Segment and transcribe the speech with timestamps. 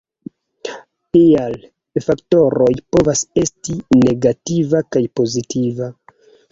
[1.17, 1.53] Tial,
[2.07, 5.97] faktoroj povas esti negativa kaj pozitiva.